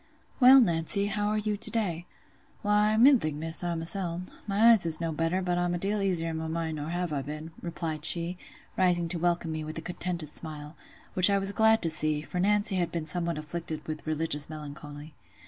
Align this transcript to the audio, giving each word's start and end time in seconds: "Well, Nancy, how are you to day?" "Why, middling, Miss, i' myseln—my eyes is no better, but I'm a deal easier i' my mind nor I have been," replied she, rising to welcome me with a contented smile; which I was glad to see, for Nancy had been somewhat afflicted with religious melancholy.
"Well, 0.39 0.59
Nancy, 0.59 1.05
how 1.05 1.27
are 1.27 1.37
you 1.37 1.55
to 1.57 1.69
day?" 1.69 2.07
"Why, 2.63 2.97
middling, 2.97 3.37
Miss, 3.37 3.63
i' 3.63 3.75
myseln—my 3.75 4.71
eyes 4.71 4.83
is 4.83 4.99
no 4.99 5.11
better, 5.11 5.43
but 5.43 5.59
I'm 5.59 5.75
a 5.75 5.77
deal 5.77 6.01
easier 6.01 6.29
i' 6.29 6.33
my 6.33 6.47
mind 6.47 6.77
nor 6.77 6.87
I 6.87 6.89
have 6.89 7.11
been," 7.27 7.51
replied 7.61 8.03
she, 8.03 8.35
rising 8.75 9.09
to 9.09 9.19
welcome 9.19 9.51
me 9.51 9.63
with 9.63 9.77
a 9.77 9.81
contented 9.81 10.29
smile; 10.29 10.75
which 11.13 11.29
I 11.29 11.37
was 11.37 11.51
glad 11.51 11.83
to 11.83 11.89
see, 11.91 12.23
for 12.23 12.39
Nancy 12.39 12.77
had 12.77 12.91
been 12.91 13.05
somewhat 13.05 13.37
afflicted 13.37 13.87
with 13.87 14.07
religious 14.07 14.49
melancholy. 14.49 15.13